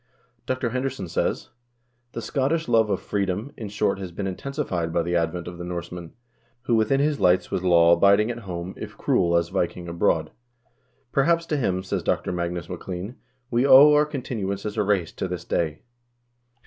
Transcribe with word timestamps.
Dr. 0.47 0.71
Henderson 0.71 1.07
says:" 1.07 1.49
The 2.13 2.23
Scottish 2.23 2.67
love 2.67 2.89
of 2.89 2.99
freedom, 2.99 3.51
in 3.55 3.69
short, 3.69 3.99
has 3.99 4.11
been 4.11 4.25
intensified 4.25 4.91
by 4.91 5.03
the 5.03 5.15
advent 5.15 5.47
of 5.47 5.59
the 5.59 5.63
Norseman, 5.63 6.13
who 6.63 6.73
within 6.75 6.99
his 6.99 7.19
lights 7.19 7.51
was 7.51 7.61
law 7.63 7.95
abid 7.95 8.19
ing 8.19 8.31
at 8.31 8.39
home 8.49 8.73
if 8.77 8.97
cruel 8.97 9.37
as 9.37 9.49
Viking 9.49 9.87
abroad." 9.87 10.31
"Perhaps 11.11 11.45
to 11.45 11.55
him," 11.57 11.83
says 11.83 12.01
Dr. 12.01 12.31
Magnus 12.31 12.67
Maclean, 12.67 13.17
"we 13.51 13.63
owe 13.67 13.93
our 13.93 14.07
continuance 14.07 14.65
as 14.65 14.75
a 14.75 14.81
race 14.81 15.11
to 15.11 15.27
this 15.27 15.45
day. 15.45 15.83